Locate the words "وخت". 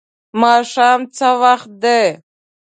1.41-1.71